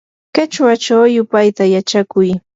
[0.35, 2.29] qichwachaw yupayta yachakuy.